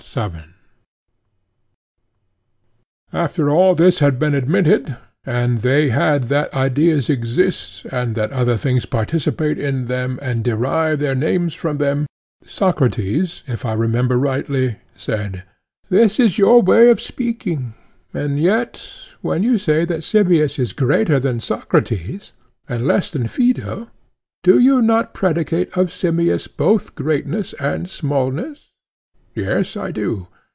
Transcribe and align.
PHAEDO: 0.13 0.43
After 3.13 3.49
all 3.49 3.75
this 3.75 3.99
had 3.99 4.19
been 4.19 4.33
admitted, 4.33 4.97
and 5.25 5.59
they 5.59 5.87
had 5.89 6.23
that 6.23 6.53
ideas 6.53 7.09
exist, 7.09 7.85
and 7.89 8.13
that 8.15 8.33
other 8.33 8.57
things 8.57 8.85
participate 8.85 9.57
in 9.57 9.85
them 9.85 10.19
and 10.21 10.43
derive 10.43 10.99
their 10.99 11.15
names 11.15 11.53
from 11.53 11.77
them, 11.77 12.07
Socrates, 12.43 13.43
if 13.47 13.63
I 13.65 13.71
remember 13.71 14.17
rightly, 14.17 14.79
said:— 14.97 15.43
This 15.87 16.19
is 16.19 16.37
your 16.39 16.61
way 16.61 16.89
of 16.89 16.99
speaking; 16.99 17.73
and 18.13 18.37
yet 18.37 18.85
when 19.21 19.43
you 19.43 19.57
say 19.57 19.85
that 19.85 20.03
Simmias 20.03 20.59
is 20.59 20.73
greater 20.73 21.21
than 21.21 21.39
Socrates 21.39 22.33
and 22.67 22.85
less 22.85 23.09
than 23.09 23.27
Phaedo, 23.27 23.87
do 24.43 24.59
you 24.59 24.81
not 24.81 25.13
predicate 25.13 25.69
of 25.77 25.89
Simmias 25.93 26.47
both 26.49 26.95
greatness 26.95 27.53
and 27.61 27.89
smallness? 27.89 28.67
Yes, 29.33 29.77
I 29.77 29.91
do. 29.91 30.27